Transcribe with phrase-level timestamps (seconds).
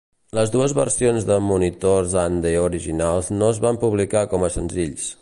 [0.35, 5.09] Les dues versions de Monitors and the Originals no es van publicar com a senzills.